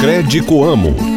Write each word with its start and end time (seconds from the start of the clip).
Crédito 0.00 0.54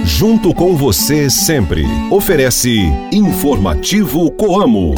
junto 0.03 0.53
com 0.53 0.75
você 0.75 1.29
sempre. 1.29 1.85
Oferece 2.11 2.81
Informativo 3.13 4.29
Coamo. 4.31 4.93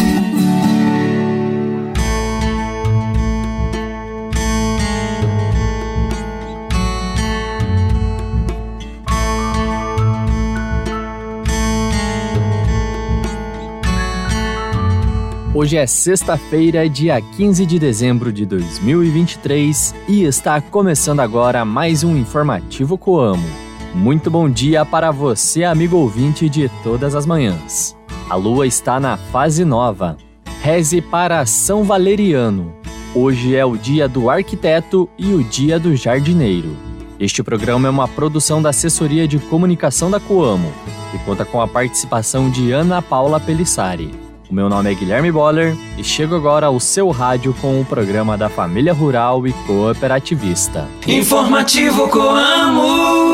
Hoje 15.53 15.77
é 15.77 15.85
sexta-feira, 15.85 16.89
dia 16.89 17.21
15 17.21 17.67
de 17.67 17.77
dezembro 17.77 18.33
de 18.33 18.47
2023 18.47 19.93
e 20.07 20.23
está 20.23 20.59
começando 20.59 21.19
agora 21.19 21.63
mais 21.63 22.03
um 22.03 22.17
informativo 22.17 22.97
Coamo. 22.97 23.64
Muito 23.95 24.29
bom 24.29 24.49
dia 24.49 24.83
para 24.83 25.09
você, 25.09 25.63
amigo 25.63 25.95
ouvinte 25.95 26.49
de 26.49 26.69
todas 26.83 27.15
as 27.15 27.25
manhãs. 27.25 27.95
A 28.29 28.35
lua 28.35 28.67
está 28.67 28.99
na 28.99 29.15
fase 29.15 29.63
nova. 29.63 30.17
Reze 30.61 30.99
para 30.99 31.45
São 31.45 31.85
Valeriano. 31.85 32.75
Hoje 33.15 33.55
é 33.55 33.63
o 33.65 33.77
dia 33.77 34.05
do 34.05 34.29
arquiteto 34.29 35.09
e 35.17 35.33
o 35.33 35.41
dia 35.41 35.79
do 35.79 35.95
jardineiro. 35.95 36.75
Este 37.17 37.41
programa 37.41 37.87
é 37.87 37.89
uma 37.89 38.05
produção 38.05 38.61
da 38.61 38.71
Assessoria 38.71 39.25
de 39.29 39.39
Comunicação 39.39 40.11
da 40.11 40.19
Coamo 40.19 40.73
e 41.13 41.17
conta 41.19 41.45
com 41.45 41.61
a 41.61 41.67
participação 41.67 42.49
de 42.49 42.73
Ana 42.73 43.01
Paula 43.01 43.39
Pelissari. 43.39 44.11
O 44.49 44.53
meu 44.53 44.67
nome 44.67 44.91
é 44.91 44.93
Guilherme 44.93 45.31
Boller 45.31 45.73
e 45.97 46.03
chego 46.03 46.35
agora 46.35 46.67
ao 46.67 46.81
seu 46.81 47.09
rádio 47.11 47.55
com 47.61 47.79
o 47.79 47.85
programa 47.85 48.37
da 48.37 48.49
Família 48.49 48.93
Rural 48.93 49.47
e 49.47 49.53
Cooperativista. 49.65 50.85
Informativo 51.07 52.09
Coamo! 52.09 53.24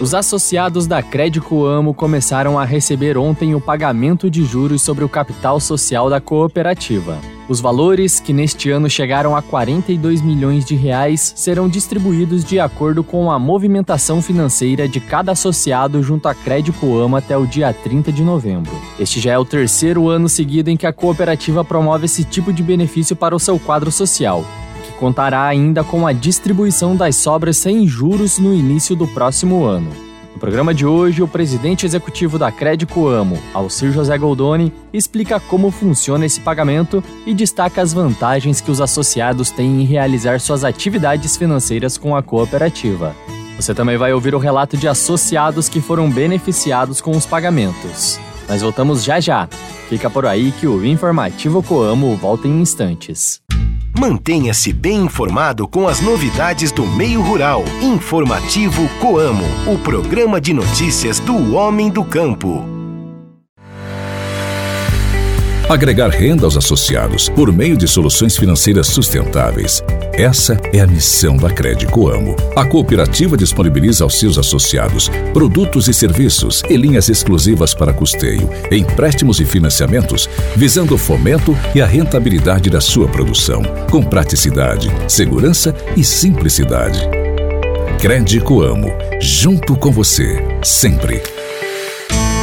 Os 0.00 0.12
associados 0.14 0.86
da 0.86 1.02
Crédito 1.02 1.46
Coamo 1.46 1.94
começaram 1.94 2.58
a 2.58 2.64
receber 2.64 3.16
ontem 3.16 3.54
o 3.54 3.60
pagamento 3.60 4.28
de 4.28 4.44
juros 4.44 4.82
sobre 4.82 5.04
o 5.04 5.08
capital 5.08 5.60
social 5.60 6.10
da 6.10 6.20
cooperativa. 6.20 7.18
Os 7.48 7.60
valores, 7.60 8.20
que 8.20 8.32
neste 8.32 8.70
ano 8.70 8.88
chegaram 8.88 9.36
a 9.36 9.42
42 9.42 10.22
milhões 10.22 10.64
de 10.64 10.74
reais, 10.74 11.32
serão 11.36 11.68
distribuídos 11.68 12.42
de 12.42 12.58
acordo 12.58 13.04
com 13.04 13.30
a 13.30 13.38
movimentação 13.38 14.22
financeira 14.22 14.88
de 14.88 14.98
cada 14.98 15.32
associado 15.32 16.02
junto 16.02 16.26
à 16.26 16.34
Crédito 16.34 16.96
Ama 16.98 17.18
até 17.18 17.36
o 17.36 17.46
dia 17.46 17.72
30 17.72 18.10
de 18.10 18.22
novembro. 18.22 18.72
Este 18.98 19.20
já 19.20 19.32
é 19.32 19.38
o 19.38 19.44
terceiro 19.44 20.08
ano 20.08 20.28
seguido 20.28 20.70
em 20.70 20.76
que 20.76 20.86
a 20.86 20.92
cooperativa 20.92 21.62
promove 21.62 22.06
esse 22.06 22.24
tipo 22.24 22.52
de 22.52 22.62
benefício 22.62 23.14
para 23.14 23.36
o 23.36 23.40
seu 23.40 23.58
quadro 23.58 23.92
social, 23.92 24.44
contará 25.04 25.44
ainda 25.44 25.84
com 25.84 26.06
a 26.06 26.14
distribuição 26.14 26.96
das 26.96 27.16
sobras 27.16 27.58
sem 27.58 27.86
juros 27.86 28.38
no 28.38 28.54
início 28.54 28.96
do 28.96 29.06
próximo 29.06 29.62
ano. 29.62 29.90
No 30.32 30.40
programa 30.40 30.72
de 30.72 30.86
hoje, 30.86 31.22
o 31.22 31.28
presidente 31.28 31.84
executivo 31.84 32.38
da 32.38 32.50
Crédito 32.50 33.06
Amo, 33.06 33.38
Alcir 33.52 33.92
José 33.92 34.16
Goldoni, 34.16 34.72
explica 34.94 35.38
como 35.38 35.70
funciona 35.70 36.24
esse 36.24 36.40
pagamento 36.40 37.04
e 37.26 37.34
destaca 37.34 37.82
as 37.82 37.92
vantagens 37.92 38.62
que 38.62 38.70
os 38.70 38.80
associados 38.80 39.50
têm 39.50 39.82
em 39.82 39.84
realizar 39.84 40.40
suas 40.40 40.64
atividades 40.64 41.36
financeiras 41.36 41.98
com 41.98 42.16
a 42.16 42.22
cooperativa. 42.22 43.14
Você 43.56 43.74
também 43.74 43.98
vai 43.98 44.14
ouvir 44.14 44.34
o 44.34 44.38
relato 44.38 44.74
de 44.74 44.88
associados 44.88 45.68
que 45.68 45.82
foram 45.82 46.08
beneficiados 46.08 47.02
com 47.02 47.10
os 47.10 47.26
pagamentos. 47.26 48.18
Nós 48.48 48.62
voltamos 48.62 49.04
já 49.04 49.20
já. 49.20 49.48
Fica 49.90 50.08
por 50.08 50.24
aí 50.24 50.50
que 50.52 50.66
o 50.66 50.82
Informativo 50.82 51.62
Coamo 51.62 52.16
volta 52.16 52.48
em 52.48 52.62
instantes. 52.62 53.43
Mantenha-se 53.96 54.72
bem 54.72 55.04
informado 55.04 55.68
com 55.68 55.86
as 55.86 56.00
novidades 56.00 56.72
do 56.72 56.84
meio 56.84 57.22
rural. 57.22 57.64
Informativo 57.80 58.88
Coamo, 59.00 59.44
o 59.72 59.78
programa 59.78 60.40
de 60.40 60.52
notícias 60.52 61.20
do 61.20 61.54
homem 61.54 61.88
do 61.90 62.04
campo. 62.04 62.64
Agregar 65.68 66.08
renda 66.08 66.44
aos 66.44 66.56
associados 66.56 67.28
por 67.28 67.52
meio 67.52 67.76
de 67.76 67.86
soluções 67.86 68.36
financeiras 68.36 68.88
sustentáveis. 68.88 69.82
Essa 70.16 70.56
é 70.72 70.78
a 70.78 70.86
missão 70.86 71.36
da 71.36 71.50
Crédito 71.50 72.08
Amo. 72.08 72.36
A 72.54 72.64
cooperativa 72.64 73.36
disponibiliza 73.36 74.04
aos 74.04 74.16
seus 74.16 74.38
associados 74.38 75.08
produtos 75.32 75.88
e 75.88 75.94
serviços 75.94 76.62
e 76.70 76.76
linhas 76.76 77.08
exclusivas 77.08 77.74
para 77.74 77.92
custeio, 77.92 78.48
empréstimos 78.70 79.40
e 79.40 79.44
financiamentos, 79.44 80.30
visando 80.54 80.94
o 80.94 80.98
fomento 80.98 81.56
e 81.74 81.82
a 81.82 81.86
rentabilidade 81.86 82.70
da 82.70 82.80
sua 82.80 83.08
produção, 83.08 83.62
com 83.90 84.04
praticidade, 84.04 84.88
segurança 85.08 85.74
e 85.96 86.04
simplicidade. 86.04 87.00
Crédito 88.00 88.62
Amo, 88.62 88.92
junto 89.20 89.76
com 89.76 89.90
você, 89.90 90.38
sempre. 90.62 91.43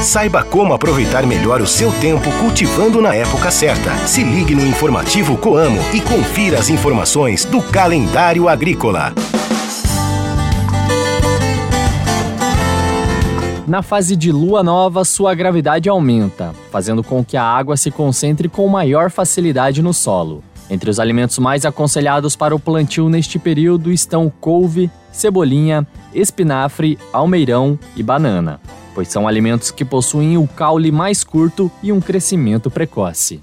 Saiba 0.01 0.43
como 0.43 0.73
aproveitar 0.73 1.27
melhor 1.27 1.61
o 1.61 1.67
seu 1.67 1.91
tempo 1.99 2.31
cultivando 2.39 2.99
na 2.99 3.13
época 3.13 3.51
certa. 3.51 3.95
Se 4.07 4.23
ligue 4.23 4.55
no 4.55 4.65
informativo 4.65 5.37
Coamo 5.37 5.79
e 5.93 6.01
confira 6.01 6.57
as 6.57 6.71
informações 6.71 7.45
do 7.45 7.61
calendário 7.61 8.49
agrícola. 8.49 9.13
Na 13.67 13.83
fase 13.83 14.15
de 14.15 14.31
lua 14.31 14.63
nova, 14.63 15.05
sua 15.05 15.35
gravidade 15.35 15.87
aumenta, 15.87 16.51
fazendo 16.71 17.03
com 17.03 17.23
que 17.23 17.37
a 17.37 17.43
água 17.43 17.77
se 17.77 17.91
concentre 17.91 18.49
com 18.49 18.67
maior 18.67 19.11
facilidade 19.11 19.83
no 19.83 19.93
solo. 19.93 20.43
Entre 20.67 20.89
os 20.89 20.99
alimentos 20.99 21.37
mais 21.37 21.63
aconselhados 21.63 22.35
para 22.35 22.55
o 22.55 22.59
plantio 22.59 23.07
neste 23.07 23.37
período 23.37 23.91
estão 23.91 24.33
couve, 24.41 24.89
cebolinha, 25.11 25.85
espinafre, 26.11 26.97
almeirão 27.13 27.77
e 27.95 28.01
banana 28.01 28.59
pois 28.93 29.07
são 29.07 29.27
alimentos 29.27 29.71
que 29.71 29.85
possuem 29.85 30.37
o 30.37 30.47
caule 30.47 30.91
mais 30.91 31.23
curto 31.23 31.71
e 31.81 31.91
um 31.91 31.99
crescimento 31.99 32.69
precoce. 32.69 33.41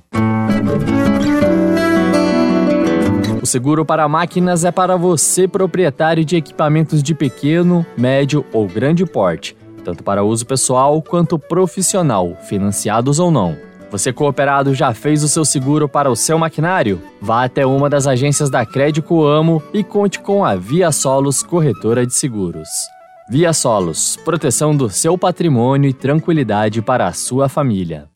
O 3.40 3.46
seguro 3.46 3.84
para 3.84 4.08
máquinas 4.08 4.64
é 4.64 4.70
para 4.70 4.96
você, 4.96 5.46
proprietário 5.46 6.24
de 6.24 6.36
equipamentos 6.36 7.02
de 7.02 7.14
pequeno, 7.14 7.86
médio 7.96 8.44
ou 8.52 8.66
grande 8.66 9.06
porte, 9.06 9.56
tanto 9.84 10.02
para 10.02 10.24
uso 10.24 10.44
pessoal 10.44 11.00
quanto 11.00 11.38
profissional, 11.38 12.36
financiados 12.48 13.18
ou 13.18 13.30
não. 13.30 13.56
Você 13.90 14.12
cooperado 14.12 14.74
já 14.74 14.92
fez 14.92 15.22
o 15.22 15.28
seu 15.28 15.44
seguro 15.44 15.88
para 15.88 16.10
o 16.10 16.16
seu 16.16 16.38
maquinário? 16.38 17.00
Vá 17.20 17.44
até 17.44 17.64
uma 17.64 17.88
das 17.88 18.06
agências 18.06 18.50
da 18.50 18.66
Crédito 18.66 19.24
Amo 19.24 19.62
e 19.72 19.82
conte 19.82 20.18
com 20.20 20.44
a 20.44 20.54
Via 20.54 20.92
Solos 20.92 21.42
Corretora 21.42 22.06
de 22.06 22.14
Seguros. 22.14 22.68
Via 23.30 23.52
Solos, 23.52 24.16
proteção 24.24 24.74
do 24.74 24.88
seu 24.88 25.18
patrimônio 25.18 25.90
e 25.90 25.92
tranquilidade 25.92 26.80
para 26.80 27.06
a 27.06 27.12
sua 27.12 27.46
família. 27.46 28.08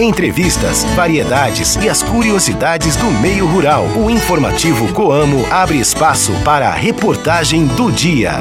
Entrevistas, 0.00 0.82
variedades 0.96 1.76
e 1.76 1.88
as 1.88 2.02
curiosidades 2.02 2.96
do 2.96 3.06
meio 3.20 3.46
rural. 3.46 3.84
O 3.96 4.10
informativo 4.10 4.92
Coamo 4.92 5.46
abre 5.52 5.78
espaço 5.78 6.32
para 6.44 6.68
a 6.68 6.74
reportagem 6.74 7.64
do 7.68 7.92
dia. 7.92 8.40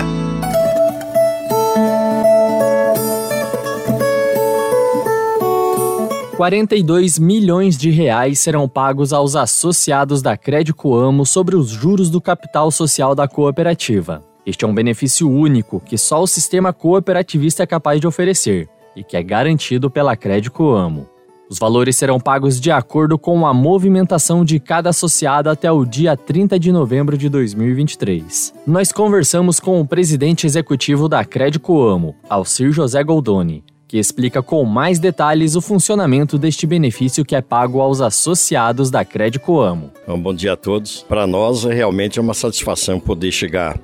42 6.37 7.17
milhões 7.17 7.75
de 7.75 7.89
reais 7.89 8.37
serão 8.37 8.69
pagos 8.69 9.11
aos 9.11 9.35
associados 9.35 10.21
da 10.21 10.37
Crédito 10.37 10.93
Amo 10.93 11.25
sobre 11.25 11.55
os 11.55 11.67
juros 11.67 12.11
do 12.11 12.21
capital 12.21 12.69
social 12.69 13.15
da 13.15 13.27
cooperativa. 13.27 14.23
Este 14.45 14.63
é 14.63 14.67
um 14.67 14.73
benefício 14.73 15.27
único 15.27 15.79
que 15.79 15.97
só 15.97 16.21
o 16.21 16.27
sistema 16.27 16.71
cooperativista 16.71 17.63
é 17.63 17.65
capaz 17.65 17.99
de 17.99 18.05
oferecer 18.05 18.69
e 18.95 19.03
que 19.03 19.17
é 19.17 19.23
garantido 19.23 19.89
pela 19.89 20.15
Crédito 20.15 20.69
Amo. 20.69 21.09
Os 21.49 21.57
valores 21.57 21.97
serão 21.97 22.19
pagos 22.19 22.61
de 22.61 22.69
acordo 22.69 23.17
com 23.17 23.47
a 23.47 23.51
movimentação 23.51 24.45
de 24.45 24.59
cada 24.59 24.91
associado 24.91 25.49
até 25.49 25.71
o 25.71 25.85
dia 25.85 26.15
30 26.15 26.59
de 26.59 26.71
novembro 26.71 27.17
de 27.17 27.29
2023. 27.29 28.53
Nós 28.67 28.91
conversamos 28.91 29.59
com 29.59 29.81
o 29.81 29.87
presidente 29.87 30.45
executivo 30.45 31.09
da 31.09 31.25
Crédito 31.25 31.81
Amo, 31.81 32.15
Alcir 32.29 32.71
José 32.71 33.03
Goldoni, 33.03 33.63
que 33.87 33.97
explica 33.97 34.43
com 34.43 34.65
mais 34.65 34.99
detalhes 34.99 35.55
o 35.55 35.61
funcionamento 35.61 36.37
deste 36.37 36.67
benefício 36.67 37.23
que 37.23 37.35
é 37.35 37.41
pago 37.41 37.79
aos 37.79 38.01
associados 38.01 38.91
da 38.91 39.05
Crédito 39.05 39.59
Amo. 39.59 39.91
Um 40.07 40.19
bom 40.19 40.33
dia 40.33 40.53
a 40.53 40.57
todos. 40.57 41.03
Para 41.03 41.25
nós, 41.25 41.65
é 41.65 41.73
realmente 41.73 42.19
é 42.19 42.21
uma 42.21 42.33
satisfação 42.33 42.99
poder 42.99 43.31
chegar 43.31 43.79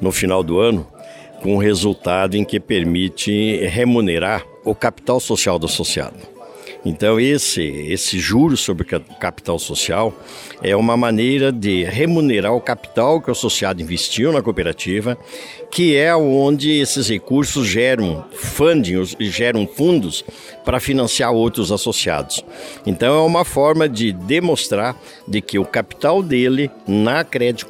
no 0.00 0.12
final 0.12 0.42
do 0.42 0.60
ano 0.60 0.86
com 1.42 1.54
um 1.54 1.58
resultado 1.58 2.36
em 2.36 2.44
que 2.44 2.60
permite 2.60 3.56
remunerar 3.66 4.44
o 4.64 4.74
capital 4.74 5.20
social 5.20 5.58
do 5.58 5.66
associado. 5.66 6.35
Então 6.86 7.18
esse 7.18 7.62
esse 7.62 8.16
juro 8.20 8.56
sobre 8.56 8.86
capital 9.18 9.58
social 9.58 10.14
é 10.62 10.76
uma 10.76 10.96
maneira 10.96 11.50
de 11.50 11.82
remunerar 11.82 12.54
o 12.54 12.60
capital 12.60 13.20
que 13.20 13.28
o 13.28 13.32
associado 13.32 13.82
investiu 13.82 14.32
na 14.32 14.40
cooperativa, 14.40 15.18
que 15.68 15.96
é 15.96 16.14
onde 16.14 16.70
esses 16.70 17.08
recursos 17.08 17.66
geram 17.66 18.24
funding, 18.32 19.04
geram 19.18 19.66
fundos 19.66 20.24
para 20.64 20.78
financiar 20.78 21.32
outros 21.32 21.72
associados. 21.72 22.44
Então 22.86 23.16
é 23.16 23.26
uma 23.26 23.44
forma 23.44 23.88
de 23.88 24.12
demonstrar 24.12 24.96
de 25.26 25.40
que 25.40 25.58
o 25.58 25.64
capital 25.64 26.22
dele 26.22 26.70
na 26.86 27.24
Crédito 27.24 27.66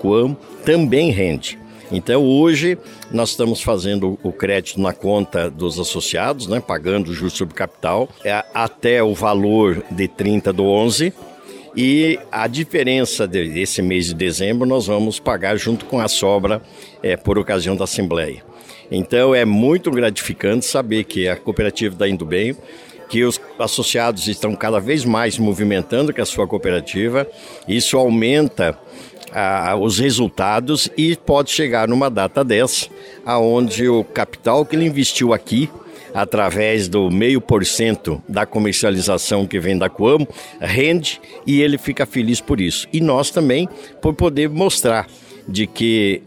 também 0.62 1.10
rende. 1.10 1.58
Então 1.90 2.24
hoje 2.24 2.76
nós 3.10 3.30
estamos 3.30 3.62
fazendo 3.62 4.18
o 4.22 4.32
crédito 4.32 4.80
na 4.80 4.92
conta 4.92 5.48
dos 5.50 5.78
associados, 5.78 6.46
né, 6.46 6.60
pagando 6.60 7.08
o 7.08 7.14
juros 7.14 7.34
sobre 7.34 7.54
capital, 7.54 8.08
é, 8.24 8.44
até 8.52 9.02
o 9.02 9.14
valor 9.14 9.84
de 9.90 10.08
30 10.08 10.52
do 10.52 10.64
11. 10.64 11.12
E 11.76 12.18
a 12.32 12.46
diferença 12.46 13.26
desse 13.26 13.82
mês 13.82 14.06
de 14.06 14.14
dezembro 14.14 14.66
nós 14.66 14.86
vamos 14.86 15.20
pagar 15.20 15.56
junto 15.56 15.84
com 15.84 16.00
a 16.00 16.08
sobra 16.08 16.62
é, 17.02 17.16
por 17.16 17.38
ocasião 17.38 17.76
da 17.76 17.84
Assembleia. 17.84 18.42
Então 18.90 19.34
é 19.34 19.44
muito 19.44 19.90
gratificante 19.90 20.64
saber 20.64 21.04
que 21.04 21.28
a 21.28 21.36
cooperativa 21.36 21.94
está 21.94 22.08
indo 22.08 22.24
bem, 22.24 22.56
que 23.08 23.24
os 23.24 23.40
associados 23.58 24.26
estão 24.26 24.54
cada 24.56 24.80
vez 24.80 25.04
mais 25.04 25.38
movimentando 25.38 26.12
com 26.12 26.22
a 26.22 26.26
sua 26.26 26.46
cooperativa. 26.46 27.26
Isso 27.68 27.96
aumenta 27.96 28.78
os 29.80 29.98
resultados 29.98 30.88
e 30.96 31.16
pode 31.16 31.50
chegar 31.50 31.86
numa 31.88 32.10
data 32.10 32.42
dessa, 32.42 32.86
aonde 33.24 33.88
o 33.88 34.02
capital 34.02 34.64
que 34.64 34.76
ele 34.76 34.86
investiu 34.86 35.32
aqui 35.32 35.68
através 36.14 36.88
do 36.88 37.10
meio 37.10 37.42
por 37.42 37.64
cento 37.66 38.22
da 38.26 38.46
comercialização 38.46 39.46
que 39.46 39.60
vem 39.60 39.76
da 39.76 39.90
Coamo, 39.90 40.26
rende 40.58 41.20
e 41.46 41.60
ele 41.60 41.76
fica 41.76 42.06
feliz 42.06 42.40
por 42.40 42.58
isso. 42.58 42.88
E 42.90 43.00
nós 43.00 43.30
também 43.30 43.68
por 44.00 44.14
poder 44.14 44.48
mostrar 44.48 45.06
de 45.46 45.66
que 45.66 46.22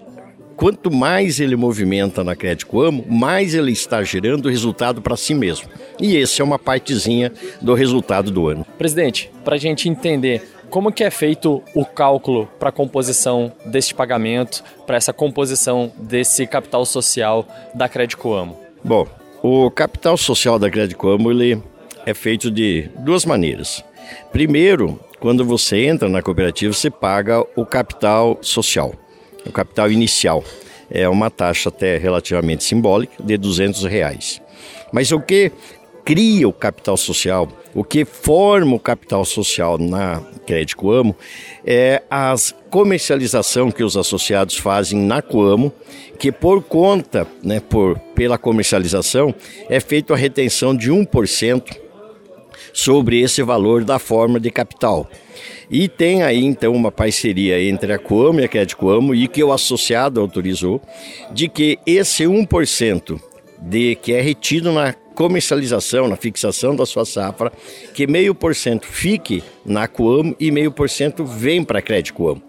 quanto 0.55 0.91
mais 0.91 1.39
ele 1.39 1.55
movimenta 1.55 2.23
na 2.23 2.35
Crédito 2.35 2.79
Amo, 2.81 3.03
mais 3.09 3.55
ele 3.55 3.71
está 3.71 4.03
gerando 4.03 4.49
resultado 4.49 5.01
para 5.01 5.17
si 5.17 5.33
mesmo. 5.33 5.69
E 5.99 6.17
esse 6.17 6.41
é 6.41 6.43
uma 6.43 6.59
partezinha 6.59 7.31
do 7.59 7.73
resultado 7.73 8.29
do 8.29 8.47
ano. 8.47 8.65
Presidente, 8.77 9.31
para 9.43 9.55
a 9.55 9.59
gente 9.59 9.89
entender 9.89 10.43
como 10.69 10.91
que 10.91 11.03
é 11.03 11.09
feito 11.09 11.63
o 11.73 11.85
cálculo 11.85 12.47
para 12.59 12.69
a 12.69 12.71
composição 12.71 13.51
deste 13.65 13.93
pagamento, 13.93 14.63
para 14.85 14.97
essa 14.97 15.11
composição 15.11 15.91
desse 15.97 16.45
capital 16.47 16.85
social 16.85 17.47
da 17.73 17.89
Crédito 17.89 18.33
Amo? 18.33 18.57
Bom, 18.83 19.07
o 19.41 19.69
capital 19.71 20.15
social 20.17 20.59
da 20.59 20.69
Crédito 20.69 21.07
Amo 21.09 21.31
ele 21.31 21.61
é 22.05 22.13
feito 22.13 22.49
de 22.49 22.89
duas 22.99 23.25
maneiras. 23.25 23.83
Primeiro, 24.31 24.99
quando 25.19 25.43
você 25.43 25.85
entra 25.85 26.07
na 26.07 26.21
cooperativa, 26.21 26.73
você 26.73 26.89
paga 26.89 27.43
o 27.55 27.65
capital 27.65 28.37
social, 28.41 28.93
o 29.45 29.51
capital 29.51 29.91
inicial. 29.91 30.43
É 30.89 31.07
uma 31.07 31.29
taxa 31.29 31.69
até 31.69 31.97
relativamente 31.97 32.63
simbólica 32.63 33.21
de 33.21 33.37
200 33.37 33.83
reais. 33.83 34.41
Mas 34.91 35.11
o 35.11 35.19
que 35.19 35.51
cria 36.09 36.49
o 36.49 36.51
capital 36.51 36.97
social, 36.97 37.47
o 37.71 37.83
que 37.83 38.03
forma 38.03 38.75
o 38.75 38.79
capital 38.79 39.23
social 39.23 39.77
na 39.77 40.19
Crédito 40.43 40.77
Coamo 40.77 41.15
é 41.63 42.01
a 42.09 42.33
comercialização 42.71 43.69
que 43.69 43.83
os 43.83 43.95
associados 43.95 44.57
fazem 44.57 44.99
na 44.99 45.21
Coamo, 45.21 45.71
que 46.17 46.31
por 46.31 46.63
conta, 46.63 47.27
né, 47.43 47.59
por, 47.59 47.99
pela 48.15 48.39
comercialização, 48.39 49.35
é 49.69 49.79
feita 49.79 50.15
a 50.15 50.17
retenção 50.17 50.75
de 50.75 50.91
1% 50.91 51.77
sobre 52.73 53.21
esse 53.21 53.43
valor 53.43 53.83
da 53.83 53.99
forma 53.99 54.39
de 54.39 54.49
capital. 54.49 55.07
E 55.69 55.87
tem 55.87 56.23
aí 56.23 56.43
então 56.43 56.73
uma 56.73 56.91
parceria 56.91 57.61
entre 57.61 57.93
a 57.93 57.99
Coamo 57.99 58.39
e 58.39 58.45
a 58.45 58.47
Crédito 58.47 58.77
Coamo 58.77 59.13
e 59.13 59.27
que 59.27 59.43
o 59.43 59.53
associado 59.53 60.19
autorizou 60.19 60.81
de 61.31 61.47
que 61.47 61.77
esse 61.85 62.23
1% 62.23 63.21
de 63.61 63.93
que 63.95 64.13
é 64.13 64.21
retido 64.21 64.71
na 64.71 64.95
comercialização, 65.19 66.07
na 66.07 66.15
fixação 66.15 66.73
da 66.73 66.85
sua 66.85 67.03
safra, 67.03 67.51
que 67.93 68.07
meio 68.07 68.33
por 68.33 68.55
cento 68.55 68.87
fique 68.87 69.43
na 69.65 69.85
Coamo 69.85 70.33
e 70.39 70.49
meio 70.49 70.71
por 70.71 70.89
cento 70.89 71.25
vem 71.25 71.61
para 71.61 71.79
a 71.79 71.81
Crédito 71.81 72.13
Coamo. 72.13 72.41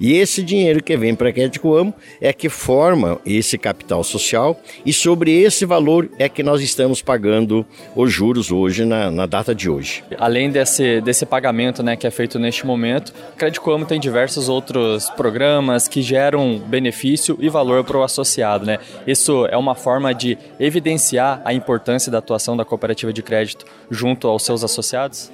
E 0.00 0.12
esse 0.12 0.42
dinheiro 0.42 0.82
que 0.82 0.96
vem 0.96 1.14
para 1.14 1.28
a 1.28 1.32
Crédito 1.32 1.60
Coamo 1.60 1.94
é 2.20 2.32
que 2.32 2.48
forma 2.48 3.20
esse 3.24 3.56
capital 3.56 4.02
social 4.02 4.60
e 4.84 4.92
sobre 4.92 5.32
esse 5.40 5.64
valor 5.64 6.10
é 6.18 6.28
que 6.28 6.42
nós 6.42 6.60
estamos 6.60 7.00
pagando 7.00 7.64
os 7.94 8.12
juros 8.12 8.50
hoje, 8.50 8.84
na, 8.84 9.08
na 9.08 9.24
data 9.24 9.54
de 9.54 9.70
hoje. 9.70 10.02
Além 10.18 10.50
desse, 10.50 11.00
desse 11.00 11.24
pagamento 11.24 11.82
né, 11.82 11.94
que 11.94 12.08
é 12.08 12.10
feito 12.10 12.40
neste 12.40 12.66
momento, 12.66 13.14
a 13.34 13.36
Crédito 13.36 13.60
Coamo 13.60 13.86
tem 13.86 14.00
diversos 14.00 14.48
outros 14.48 15.08
programas 15.10 15.86
que 15.86 16.02
geram 16.02 16.58
benefício 16.58 17.38
e 17.40 17.48
valor 17.48 17.84
para 17.84 17.98
o 17.98 18.02
associado. 18.02 18.66
Né? 18.66 18.78
Isso 19.06 19.46
é 19.46 19.56
uma 19.56 19.76
forma 19.76 20.12
de 20.12 20.36
evidenciar 20.58 21.40
a 21.44 21.54
importância 21.54 22.10
da 22.12 22.15
atuação 22.18 22.56
da 22.56 22.64
cooperativa 22.64 23.12
de 23.12 23.22
crédito 23.22 23.64
junto 23.90 24.28
aos 24.28 24.42
seus 24.42 24.62
associados? 24.64 25.30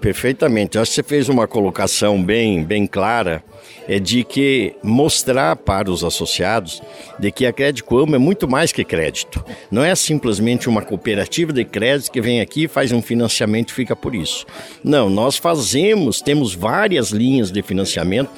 Perfeitamente. 0.00 0.78
Acho 0.78 0.90
que 0.90 0.94
você 0.96 1.02
fez 1.04 1.28
uma 1.28 1.46
colocação 1.46 2.20
bem, 2.20 2.64
bem 2.64 2.88
clara 2.88 3.44
é 3.86 3.98
de 3.98 4.24
que 4.24 4.74
mostrar 4.82 5.56
para 5.56 5.90
os 5.90 6.04
associados 6.04 6.82
de 7.18 7.30
que 7.30 7.46
a 7.46 7.52
Crédito 7.52 7.96
Amo 7.96 8.16
é 8.16 8.18
muito 8.18 8.48
mais 8.48 8.72
que 8.72 8.84
crédito. 8.84 9.44
Não 9.70 9.84
é 9.84 9.94
simplesmente 9.94 10.68
uma 10.68 10.82
cooperativa 10.82 11.52
de 11.52 11.64
crédito 11.64 12.10
que 12.10 12.20
vem 12.20 12.40
aqui, 12.40 12.68
faz 12.68 12.92
um 12.92 13.02
financiamento 13.02 13.70
e 13.70 13.74
fica 13.74 13.94
por 13.94 14.14
isso. 14.14 14.44
Não, 14.82 15.08
nós 15.08 15.36
fazemos, 15.36 16.20
temos 16.20 16.54
várias 16.54 17.10
linhas 17.10 17.50
de 17.50 17.62
financiamento, 17.62 18.30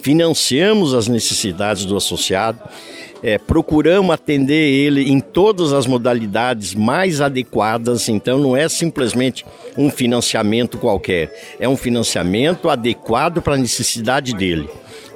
financiamos 0.00 0.94
as 0.94 1.08
necessidades 1.08 1.84
do 1.84 1.96
associado 1.96 2.60
é, 3.22 3.38
procuramos 3.38 4.14
atender 4.14 4.72
ele 4.72 5.10
em 5.10 5.20
todas 5.20 5.72
as 5.72 5.86
modalidades 5.86 6.74
mais 6.74 7.20
adequadas, 7.20 8.08
então 8.08 8.38
não 8.38 8.56
é 8.56 8.68
simplesmente 8.68 9.44
um 9.76 9.90
financiamento 9.90 10.78
qualquer, 10.78 11.56
é 11.58 11.68
um 11.68 11.76
financiamento 11.76 12.68
adequado 12.68 13.42
para 13.42 13.54
a 13.54 13.58
necessidade 13.58 14.34
dele. 14.34 14.68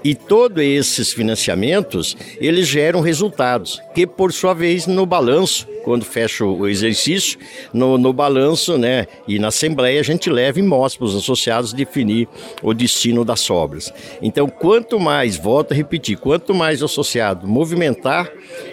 E 0.05 0.15
todos 0.15 0.63
esses 0.63 1.13
financiamentos, 1.13 2.17
eles 2.41 2.67
geram 2.67 3.01
resultados, 3.01 3.81
que 3.95 4.07
por 4.07 4.33
sua 4.33 4.53
vez 4.53 4.87
no 4.87 5.07
balanço, 5.07 5.67
quando 5.85 6.05
fecha 6.05 6.45
o 6.45 6.69
exercício, 6.69 7.39
no, 7.73 7.99
no 7.99 8.13
balanço 8.13 8.77
né, 8.79 9.07
e 9.27 9.39
na 9.39 9.49
Assembleia 9.49 10.01
a 10.01 10.05
gente 10.05 10.31
leva 10.31 10.59
e 10.59 10.63
mostra 10.63 10.99
para 10.99 11.07
os 11.07 11.17
associados 11.17 11.73
definir 11.73 12.29
o 12.63 12.75
destino 12.75 13.25
das 13.25 13.41
sobras. 13.41 13.93
Então, 14.21 14.49
quanto 14.49 14.99
mais, 14.99 15.37
volto 15.37 15.73
a 15.73 15.75
repetir, 15.75 16.17
quanto 16.19 16.55
mais 16.55 16.83
o 16.83 16.87
associado 16.87 17.47
movimentar, 17.47 18.31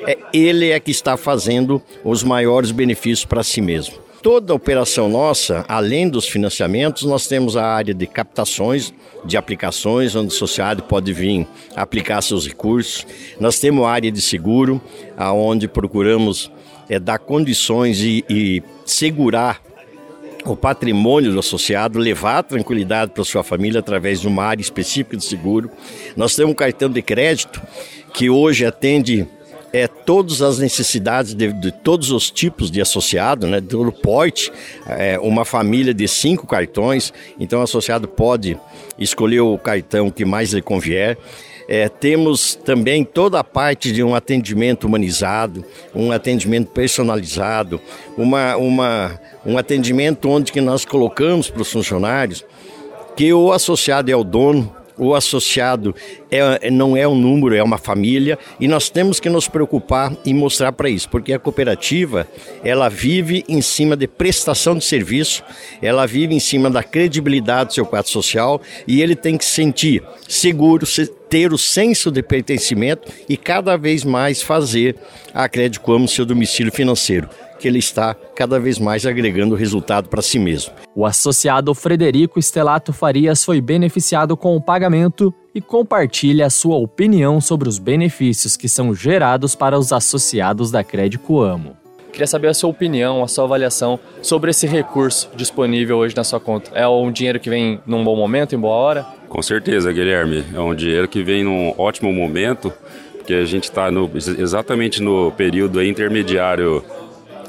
é, 0.08 0.18
ele 0.34 0.70
é 0.70 0.80
que 0.80 0.92
está 0.92 1.18
fazendo 1.18 1.82
os 2.04 2.24
maiores 2.24 2.72
benefícios 2.72 3.26
para 3.26 3.44
si 3.44 3.62
mesmo. 3.62 4.09
Toda 4.22 4.54
operação 4.54 5.08
nossa, 5.08 5.64
além 5.68 6.10
dos 6.10 6.28
financiamentos, 6.28 7.04
nós 7.04 7.26
temos 7.26 7.56
a 7.56 7.66
área 7.66 7.94
de 7.94 8.06
captações 8.06 8.94
de 9.24 9.38
aplicações, 9.38 10.16
onde 10.16 10.34
o 10.34 10.36
associado 10.36 10.84
pode 10.84 11.12
vir 11.14 11.48
aplicar 11.76 12.22
seus 12.22 12.48
recursos. 12.48 13.06
Nós 13.40 13.60
temos 13.60 13.86
a 13.86 13.90
área 13.90 14.12
de 14.12 14.22
seguro, 14.22 14.82
aonde 15.18 15.68
procuramos 15.68 16.52
é, 16.90 17.00
dar 17.00 17.20
condições 17.20 18.02
e, 18.02 18.26
e 18.30 18.64
segurar 18.86 19.62
o 20.46 20.56
patrimônio 20.56 21.32
do 21.32 21.40
associado, 21.40 22.00
levar 22.00 22.44
tranquilidade 22.44 23.12
para 23.12 23.24
sua 23.24 23.44
família 23.44 23.80
através 23.80 24.22
de 24.22 24.28
uma 24.28 24.44
área 24.44 24.62
específica 24.62 25.18
de 25.18 25.24
seguro. 25.24 25.70
Nós 26.16 26.36
temos 26.36 26.52
um 26.52 26.56
cartão 26.56 26.90
de 26.90 27.02
crédito 27.02 27.62
que 28.14 28.30
hoje 28.30 28.66
atende 28.66 29.28
é, 29.72 29.88
todas 29.88 30.42
as 30.42 30.60
necessidades 30.60 31.34
de, 31.34 31.52
de, 31.54 31.72
todos 31.72 32.12
os 32.12 32.30
tipos 32.30 32.72
de 32.72 32.82
associado, 32.82 33.48
né, 33.48 33.62
todo 33.62 33.92
porte, 33.92 34.52
é, 34.88 35.20
uma 35.20 35.46
família 35.46 35.94
de 35.94 36.08
cinco 36.08 36.48
cartões, 36.48 37.14
então 37.40 37.60
o 37.60 37.64
associado 37.64 38.08
pode 38.08 38.58
escolher 38.98 39.42
o 39.42 39.58
cartão 39.58 40.10
que 40.10 40.26
mais 40.26 40.54
lhe 40.54 40.62
convier. 40.62 41.18
É, 41.68 41.88
temos 41.88 42.56
também 42.56 43.04
toda 43.04 43.40
a 43.40 43.44
parte 43.44 43.92
de 43.92 44.04
um 44.04 44.16
atendimento 44.16 44.88
humanizado, 44.88 45.64
um 45.94 46.12
atendimento 46.12 46.72
personalizado, 46.72 47.80
uma, 48.18 48.58
uma, 48.58 49.22
um 49.46 49.56
atendimento 49.56 50.28
onde 50.30 50.52
que 50.52 50.62
nós 50.62 50.84
colocamos 50.84 51.48
para 51.48 51.62
os 51.62 51.72
funcionários 51.72 52.44
que 53.16 53.34
o 53.34 53.52
associado 53.52 54.10
é 54.10 54.16
o 54.16 54.24
dono, 54.24 54.74
o 55.00 55.16
associado 55.16 55.96
é, 56.30 56.70
não 56.70 56.96
é 56.96 57.08
um 57.08 57.16
número, 57.16 57.56
é 57.56 57.64
uma 57.64 57.78
família 57.78 58.38
e 58.60 58.68
nós 58.68 58.90
temos 58.90 59.20
que 59.20 59.30
nos 59.30 59.48
preocupar 59.48 60.16
e 60.26 60.34
mostrar 60.34 60.74
para 60.74 60.90
isso, 60.90 61.10
porque 61.10 61.34
a 61.34 61.40
cooperativa 61.40 62.28
ela 62.64 62.90
vive 62.90 63.44
em 63.48 63.62
cima 63.62 63.96
de 63.96 64.08
prestação 64.08 64.78
de 64.78 64.84
serviço, 64.84 65.44
ela 65.82 66.06
vive 66.06 66.36
em 66.36 66.40
cima 66.40 66.70
da 66.70 66.84
credibilidade 66.84 67.70
do 67.70 67.74
seu 67.74 67.86
quadro 67.86 68.12
social 68.12 68.62
e 68.86 69.02
ele 69.02 69.16
tem 69.16 69.38
que 69.38 69.46
sentir 69.46 70.04
seguro, 70.28 70.86
ter 71.30 71.54
o 71.54 71.58
senso 71.58 72.12
de 72.12 72.22
pertencimento 72.22 73.12
e 73.28 73.38
cada 73.38 73.78
vez 73.78 74.04
mais 74.04 74.42
fazer 74.42 74.96
a 75.34 75.48
Crédito 75.48 75.82
como 75.82 76.08
seu 76.08 76.26
domicílio 76.26 76.72
financeiro 76.72 77.30
que 77.60 77.68
ele 77.68 77.78
está 77.78 78.16
cada 78.36 78.60
vez 78.60 78.80
mais 78.80 79.06
agregando 79.06 79.54
resultado 79.54 80.10
para 80.10 80.22
si 80.22 80.40
mesmo. 80.40 80.74
O 80.96 81.06
associado 81.06 81.76
Frederico 81.76 82.40
Estelato 82.40 82.92
Farias 82.92 83.44
foi 83.44 83.62
beneficiado 83.62 84.36
com 84.36 84.56
o 84.56 84.62
pagamento 84.62 85.34
e 85.54 85.62
compartilha 85.62 86.46
a 86.46 86.50
sua 86.50 86.78
opinião 86.78 87.42
sobre 87.42 87.68
os 87.68 87.78
benefícios 87.78 88.56
que 88.56 88.70
são 88.70 88.96
gerados 88.96 89.56
para 89.56 89.78
os 89.78 89.92
associados 89.92 90.72
da 90.72 90.84
Crédito 90.84 91.42
Amo. 91.42 91.78
Queria 92.12 92.28
saber 92.28 92.48
a 92.48 92.54
sua 92.54 92.70
opinião, 92.70 93.24
a 93.24 93.28
sua 93.28 93.46
avaliação 93.46 94.00
sobre 94.22 94.50
esse 94.52 94.66
recurso 94.66 95.30
disponível 95.36 95.98
hoje 95.98 96.16
na 96.16 96.24
sua 96.24 96.40
conta. 96.40 96.72
É 96.74 96.88
um 96.88 97.12
dinheiro 97.12 97.40
que 97.40 97.50
vem 97.50 97.80
num 97.86 98.04
bom 98.04 98.16
momento, 98.16 98.56
em 98.56 98.60
boa 98.60 98.76
hora? 98.76 99.06
Com 99.28 99.42
certeza, 99.42 99.92
Guilherme. 99.92 100.44
É 100.54 100.60
um 100.60 100.74
dinheiro 100.74 101.08
que 101.08 101.24
vem 101.24 101.44
num 101.44 101.74
ótimo 101.78 102.12
momento, 102.12 102.74
porque 103.16 103.34
a 103.34 103.46
gente 103.46 103.66
está 103.66 103.90
exatamente 104.38 105.02
no 105.02 105.32
período 105.32 105.84
intermediário 105.84 106.84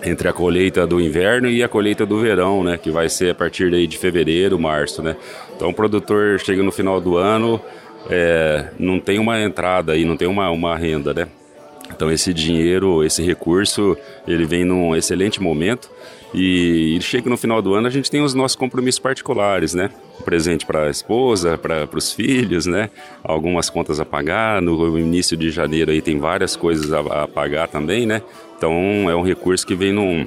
entre 0.03 0.29
a 0.29 0.33
colheita 0.33 0.87
do 0.87 1.01
inverno 1.01 1.49
e 1.49 1.63
a 1.63 1.69
colheita 1.69 2.07
do 2.07 2.19
verão, 2.21 2.65
né, 2.65 2.79
que 2.79 2.91
vai 2.91 3.09
ser 3.09 3.31
a 3.31 3.35
partir 3.35 3.71
daí 3.71 3.87
de 3.87 3.99
fevereiro, 3.99 4.59
março, 4.59 5.03
né. 5.03 5.17
Então 5.57 5.71
o 5.71 5.75
produtor 5.75 6.39
chega 6.41 6.63
no 6.63 6.73
final 6.73 7.01
do 7.01 7.17
ano, 7.17 7.61
é, 8.09 8.71
não 8.79 8.99
tem 8.99 9.19
uma 9.19 9.41
entrada 9.41 9.93
aí, 9.93 10.05
não 10.05 10.17
tem 10.17 10.29
uma, 10.29 10.51
uma 10.51 10.77
renda, 10.77 11.13
né. 11.13 11.29
Então 11.95 12.11
esse 12.11 12.33
dinheiro, 12.33 13.05
esse 13.05 13.23
recurso, 13.23 13.97
ele 14.27 14.45
vem 14.45 14.65
num 14.65 14.95
excelente 14.97 15.43
momento 15.43 15.91
e, 16.33 16.97
e 16.97 17.03
chega 17.03 17.29
no 17.29 17.37
final 17.37 17.61
do 17.61 17.75
ano 17.75 17.87
a 17.87 17.91
gente 17.91 18.11
tem 18.11 18.23
os 18.23 18.35
nossos 18.35 18.57
compromissos 18.57 18.99
particulares, 18.99 19.75
né? 19.75 19.91
Presente 20.25 20.67
para 20.67 20.85
a 20.85 20.91
esposa, 20.91 21.57
para 21.59 21.89
os 21.95 22.13
filhos, 22.13 22.67
né? 22.67 22.91
Algumas 23.23 23.71
contas 23.71 24.01
a 24.01 24.05
pagar. 24.05 24.61
No 24.61 24.99
início 24.99 25.37
de 25.37 25.51
janeiro 25.51 25.91
aí 25.91 26.01
tem 26.01 26.19
várias 26.19 26.57
coisas 26.57 26.93
a, 26.93 27.23
a 27.23 27.29
pagar 27.29 27.69
também, 27.69 28.07
né? 28.07 28.23
Então 28.57 28.73
é 29.09 29.17
um 29.17 29.23
recurso 29.23 29.67
que 29.67 29.75
vem 29.75 29.93
num 29.93 30.27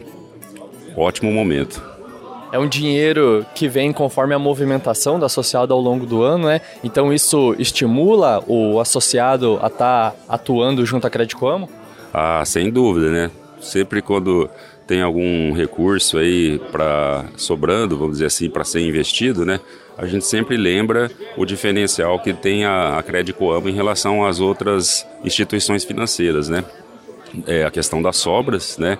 ótimo 0.95 1.31
momento 1.31 1.93
é 2.53 2.59
um 2.59 2.67
dinheiro 2.67 3.43
que 3.55 3.67
vem 3.67 3.91
conforme 3.91 4.35
a 4.35 4.37
movimentação 4.37 5.17
do 5.17 5.25
associado 5.25 5.73
ao 5.73 5.81
longo 5.81 6.05
do 6.05 6.21
ano, 6.21 6.45
né? 6.45 6.61
Então 6.83 7.11
isso 7.11 7.55
estimula 7.57 8.43
o 8.47 8.79
associado 8.79 9.57
a 9.59 9.65
estar 9.65 10.11
tá 10.11 10.15
atuando 10.29 10.85
junto 10.85 11.07
à 11.07 11.09
Crédito 11.09 11.47
Amo? 11.47 11.67
Ah, 12.13 12.43
sem 12.45 12.69
dúvida, 12.69 13.09
né? 13.09 13.31
Sempre 13.59 14.03
quando 14.03 14.47
tem 14.93 15.01
algum 15.01 15.53
recurso 15.53 16.19
aí 16.19 16.59
para 16.71 17.25
sobrando, 17.35 17.97
vamos 17.97 18.13
dizer 18.13 18.27
assim, 18.27 18.47
para 18.47 18.63
ser 18.63 18.79
investido, 18.81 19.43
né? 19.43 19.59
A 19.97 20.05
gente 20.05 20.23
sempre 20.23 20.55
lembra 20.55 21.09
o 21.35 21.45
diferencial 21.45 22.19
que 22.19 22.31
tem 22.31 22.63
a, 22.63 22.99
a 22.99 23.01
Crédito 23.01 23.49
Amo 23.49 23.67
em 23.67 23.73
relação 23.73 24.23
às 24.23 24.39
outras 24.39 25.03
instituições 25.23 25.83
financeiras, 25.83 26.47
né? 26.47 26.63
É 27.47 27.63
a 27.63 27.71
questão 27.71 28.03
das 28.03 28.17
sobras, 28.17 28.77
né? 28.77 28.99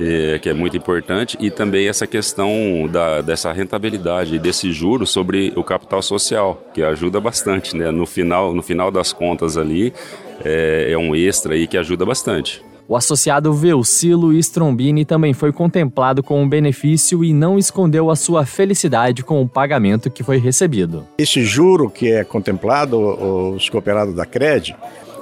é, 0.00 0.38
que 0.38 0.48
é 0.48 0.54
muito 0.54 0.76
importante, 0.78 1.36
e 1.38 1.50
também 1.50 1.88
essa 1.88 2.06
questão 2.06 2.88
da, 2.90 3.20
dessa 3.20 3.52
rentabilidade, 3.52 4.38
desse 4.38 4.72
juro 4.72 5.06
sobre 5.06 5.52
o 5.56 5.62
capital 5.62 6.00
social, 6.00 6.62
que 6.72 6.82
ajuda 6.82 7.20
bastante, 7.20 7.76
né? 7.76 7.90
No 7.90 8.06
final, 8.06 8.54
no 8.54 8.62
final 8.62 8.90
das 8.90 9.12
contas 9.12 9.58
ali, 9.58 9.92
é, 10.42 10.88
é 10.90 10.96
um 10.96 11.14
extra 11.14 11.52
aí 11.52 11.66
que 11.66 11.76
ajuda 11.76 12.06
bastante. 12.06 12.62
O 12.88 12.96
associado 12.96 13.52
Veucilo 13.52 14.32
Strombini 14.32 15.04
também 15.04 15.34
foi 15.34 15.52
contemplado 15.52 16.22
com 16.22 16.40
o 16.40 16.44
um 16.44 16.48
benefício 16.48 17.22
e 17.22 17.34
não 17.34 17.58
escondeu 17.58 18.10
a 18.10 18.16
sua 18.16 18.46
felicidade 18.46 19.22
com 19.22 19.42
o 19.42 19.48
pagamento 19.48 20.10
que 20.10 20.22
foi 20.22 20.38
recebido. 20.38 21.06
Esse 21.18 21.44
juro 21.44 21.90
que 21.90 22.10
é 22.10 22.24
contemplado, 22.24 22.98
os 23.54 23.68
cooperados 23.68 24.14
da 24.14 24.24
Cred, 24.24 24.74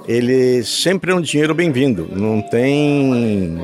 ele 0.06 0.62
sempre 0.62 1.10
é 1.10 1.14
um 1.16 1.20
dinheiro 1.20 1.56
bem-vindo. 1.56 2.08
Não 2.12 2.40
tem 2.40 3.58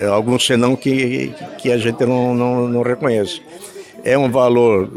é 0.00 0.06
algum 0.06 0.40
senão 0.40 0.74
que, 0.74 1.32
que 1.58 1.70
a 1.70 1.78
gente 1.78 2.04
não, 2.04 2.34
não, 2.34 2.68
não 2.68 2.82
reconhece. 2.82 3.40
É 4.02 4.18
um 4.18 4.28
valor 4.28 4.90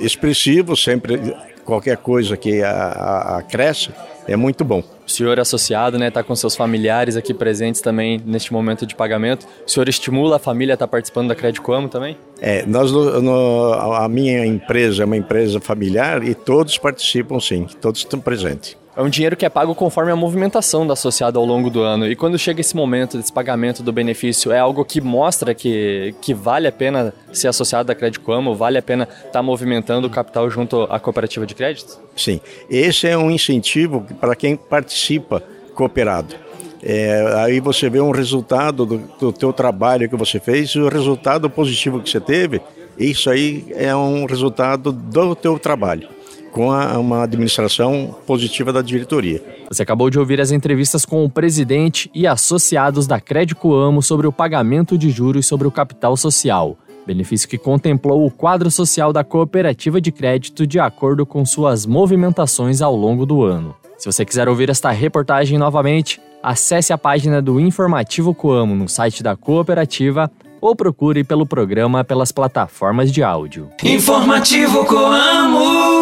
expressivo, 0.00 0.76
sempre 0.76 1.36
qualquer 1.64 1.98
coisa 1.98 2.36
que 2.36 2.62
acresce 2.64 3.90
é 4.26 4.34
muito 4.34 4.64
bom. 4.64 4.82
O 5.06 5.10
senhor 5.10 5.38
associado, 5.40 5.98
né, 5.98 6.08
está 6.08 6.22
com 6.22 6.34
seus 6.34 6.54
familiares 6.54 7.16
aqui 7.16 7.34
presentes 7.34 7.80
também 7.80 8.20
neste 8.24 8.52
momento 8.52 8.86
de 8.86 8.94
pagamento. 8.94 9.46
O 9.66 9.70
senhor 9.70 9.88
estimula 9.88 10.36
a 10.36 10.38
família 10.38 10.72
a 10.72 10.76
estar 10.76 10.86
tá 10.86 10.90
participando 10.90 11.28
da 11.28 11.34
Crédito 11.34 11.72
Amo 11.72 11.88
também? 11.88 12.16
É, 12.40 12.64
nós, 12.66 12.92
no, 12.92 13.72
a 13.72 14.08
minha 14.08 14.46
empresa 14.46 15.02
é 15.02 15.06
uma 15.06 15.16
empresa 15.16 15.60
familiar 15.60 16.22
e 16.22 16.34
todos 16.34 16.78
participam 16.78 17.40
sim, 17.40 17.66
todos 17.80 18.00
estão 18.00 18.20
presentes. 18.20 18.76
É 18.94 19.00
um 19.00 19.08
dinheiro 19.08 19.34
que 19.36 19.46
é 19.46 19.48
pago 19.48 19.74
conforme 19.74 20.12
a 20.12 20.16
movimentação 20.16 20.86
do 20.86 20.92
associado 20.92 21.38
ao 21.38 21.46
longo 21.46 21.70
do 21.70 21.80
ano. 21.80 22.06
E 22.06 22.14
quando 22.14 22.38
chega 22.38 22.60
esse 22.60 22.76
momento 22.76 23.16
desse 23.16 23.32
pagamento 23.32 23.82
do 23.82 23.90
benefício, 23.90 24.52
é 24.52 24.58
algo 24.58 24.84
que 24.84 25.00
mostra 25.00 25.54
que, 25.54 26.14
que 26.20 26.34
vale 26.34 26.68
a 26.68 26.72
pena 26.72 27.14
ser 27.32 27.48
associado 27.48 27.86
da 27.86 27.94
Crédito 27.94 28.30
Amo, 28.30 28.54
vale 28.54 28.76
a 28.76 28.82
pena 28.82 29.04
estar 29.04 29.30
tá 29.30 29.42
movimentando 29.42 30.06
o 30.06 30.10
capital 30.10 30.50
junto 30.50 30.82
à 30.90 31.00
cooperativa 31.00 31.46
de 31.46 31.54
crédito? 31.54 31.98
Sim. 32.14 32.38
Esse 32.68 33.08
é 33.08 33.16
um 33.16 33.30
incentivo 33.30 34.06
para 34.20 34.36
quem 34.36 34.56
participa 34.56 35.42
cooperado. 35.74 36.34
É, 36.82 37.34
aí 37.38 37.60
você 37.60 37.88
vê 37.88 38.00
um 38.00 38.10
resultado 38.10 38.84
do, 38.84 38.98
do 39.18 39.32
teu 39.32 39.54
trabalho 39.54 40.06
que 40.06 40.16
você 40.16 40.38
fez 40.38 40.74
o 40.74 40.88
resultado 40.88 41.48
positivo 41.48 42.00
que 42.00 42.10
você 42.10 42.20
teve, 42.20 42.60
isso 42.98 43.30
aí 43.30 43.64
é 43.70 43.94
um 43.96 44.26
resultado 44.26 44.92
do 44.92 45.34
teu 45.34 45.58
trabalho 45.58 46.08
com 46.52 46.70
a, 46.70 46.98
uma 46.98 47.24
administração 47.24 48.14
positiva 48.26 48.72
da 48.72 48.82
diretoria. 48.82 49.42
Você 49.68 49.82
acabou 49.82 50.10
de 50.10 50.18
ouvir 50.18 50.40
as 50.40 50.52
entrevistas 50.52 51.04
com 51.04 51.24
o 51.24 51.30
presidente 51.30 52.10
e 52.14 52.26
associados 52.26 53.06
da 53.06 53.18
Crédito 53.18 53.74
Amo 53.74 54.02
sobre 54.02 54.26
o 54.26 54.32
pagamento 54.32 54.96
de 54.96 55.10
juros 55.10 55.46
sobre 55.46 55.66
o 55.66 55.70
capital 55.70 56.16
social, 56.16 56.76
benefício 57.06 57.48
que 57.48 57.58
contemplou 57.58 58.24
o 58.24 58.30
quadro 58.30 58.70
social 58.70 59.12
da 59.12 59.24
cooperativa 59.24 60.00
de 60.00 60.12
crédito 60.12 60.66
de 60.66 60.78
acordo 60.78 61.24
com 61.26 61.44
suas 61.44 61.86
movimentações 61.86 62.82
ao 62.82 62.94
longo 62.94 63.26
do 63.26 63.42
ano. 63.42 63.74
Se 63.98 64.06
você 64.06 64.24
quiser 64.24 64.48
ouvir 64.48 64.68
esta 64.68 64.90
reportagem 64.90 65.58
novamente, 65.58 66.20
acesse 66.42 66.92
a 66.92 66.98
página 66.98 67.40
do 67.40 67.58
Informativo 67.58 68.34
Coamo 68.34 68.74
no 68.74 68.88
site 68.88 69.22
da 69.22 69.36
cooperativa 69.36 70.30
ou 70.60 70.76
procure 70.76 71.24
pelo 71.24 71.46
programa 71.46 72.04
pelas 72.04 72.30
plataformas 72.30 73.10
de 73.12 73.22
áudio. 73.22 73.68
Informativo 73.82 74.84
Coamo. 74.84 76.01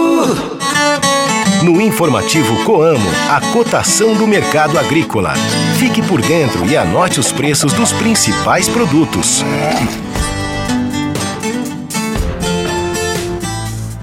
No 1.64 1.80
Informativo 1.80 2.64
Coamo, 2.64 3.08
a 3.30 3.40
cotação 3.52 4.14
do 4.14 4.26
mercado 4.26 4.78
agrícola. 4.78 5.34
Fique 5.78 6.02
por 6.02 6.20
dentro 6.22 6.66
e 6.66 6.76
anote 6.76 7.20
os 7.20 7.30
preços 7.30 7.72
dos 7.72 7.92
principais 7.92 8.68
produtos. 8.68 9.44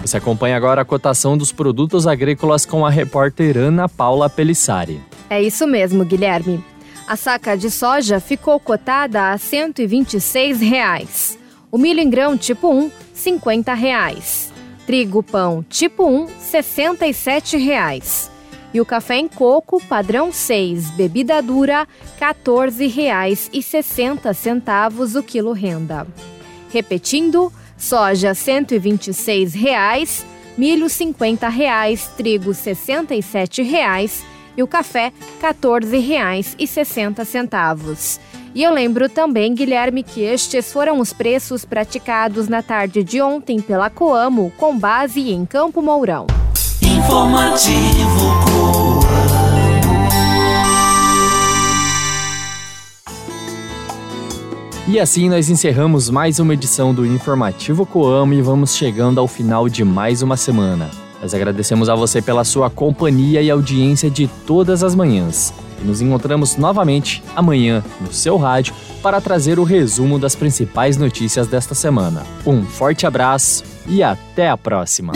Você 0.02 0.18
acompanha 0.18 0.56
agora 0.56 0.82
a 0.82 0.86
cotação 0.86 1.38
dos 1.38 1.52
produtos 1.52 2.08
agrícolas 2.08 2.66
com 2.66 2.86
a 2.86 2.90
repórter 2.90 3.58
Ana 3.58 3.90
Paula 3.90 4.30
Pelissari. 4.30 5.02
É 5.30 5.42
isso 5.42 5.68
mesmo, 5.68 6.06
Guilherme. 6.06 6.64
A 7.08 7.16
saca 7.16 7.58
de 7.58 7.70
soja 7.70 8.20
ficou 8.20 8.60
cotada 8.60 9.32
a 9.32 9.38
126 9.38 10.62
reais. 10.62 11.38
O 11.72 11.78
milho 11.78 12.00
em 12.00 12.10
grão 12.10 12.38
tipo 12.38 12.72
1, 12.72 12.92
50 13.14 13.74
reais. 13.74 14.54
Trigo 14.88 15.22
pão 15.22 15.64
tipo 15.70 16.08
1, 16.08 16.30
67 16.40 17.58
reais. 17.58 18.32
E 18.74 18.80
o 18.80 18.86
café 18.86 19.18
em 19.18 19.28
coco 19.28 19.84
padrão 19.84 20.32
6, 20.32 20.92
bebida 20.92 21.42
dura, 21.42 21.86
R$ 22.18 22.34
14,60 22.34 25.20
o 25.20 25.24
quilo 25.24 25.52
renda. 25.52 26.08
Repetindo, 26.72 27.52
soja 27.78 28.34
126 28.34 29.54
reais, 29.54 30.26
milho 30.58 30.88
50 30.88 31.50
reais, 31.50 32.10
trigo 32.16 32.54
67 32.54 33.62
reais, 33.64 34.24
e 34.56 34.64
o 34.64 34.68
café 34.68 35.12
R$ 35.42 35.54
14,60. 35.54 38.20
E 38.58 38.64
eu 38.64 38.74
lembro 38.74 39.08
também, 39.08 39.54
Guilherme, 39.54 40.02
que 40.02 40.22
estes 40.22 40.74
foram 40.74 41.00
os 41.00 41.14
preços 41.14 41.64
praticados 41.64 42.48
na 42.48 42.64
tarde 42.64 43.04
de 43.04 43.22
ontem 43.22 43.62
pela 43.62 43.88
Coamo, 43.88 44.52
com 44.58 44.76
base 44.76 45.30
em 45.30 45.46
Campo 45.46 45.80
Mourão. 45.80 46.26
Informativo 46.82 48.34
Coamo. 48.44 49.00
E 54.88 55.00
assim 55.00 55.30
nós 55.30 55.52
encerramos 55.52 56.10
mais 56.10 56.40
uma 56.40 56.56
edição 56.56 56.96
do 56.96 57.06
Informativo 57.06 57.86
Coamo 57.86 58.34
e 58.34 58.42
vamos 58.42 58.76
chegando 58.76 59.20
ao 59.20 59.28
final 59.28 59.70
de 59.70 59.86
mais 59.86 60.24
uma 60.24 60.36
semana. 60.36 60.90
Nós 61.22 61.32
agradecemos 61.36 61.90
a 61.90 61.96
você 61.96 62.24
pela 62.24 62.44
sua 62.44 62.72
companhia 62.72 63.40
e 63.40 63.52
audiência 63.52 64.10
de 64.10 64.28
todas 64.48 64.84
as 64.84 64.96
manhãs. 64.96 65.54
E 65.82 65.86
nos 65.86 66.02
encontramos 66.02 66.58
novamente 66.58 67.24
amanhã 67.36 67.84
no 68.02 68.12
seu 68.12 68.38
rádio 68.38 68.74
para 69.02 69.22
trazer 69.22 69.60
o 69.60 69.64
resumo 69.64 70.18
das 70.20 70.36
principais 70.36 70.98
notícias 70.98 71.48
desta 71.48 71.76
semana. 71.76 72.26
Um 72.46 72.64
forte 72.64 73.06
abraço 73.06 73.64
e 73.88 74.04
até 74.04 74.50
a 74.50 74.58
próxima! 74.58 75.14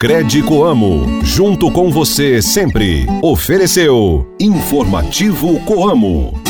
Crede 0.00 0.42
Coamo, 0.42 1.20
junto 1.22 1.70
com 1.70 1.90
você 1.90 2.40
sempre. 2.40 3.06
Ofereceu 3.20 4.34
Informativo 4.40 5.60
Coamo. 5.60 6.40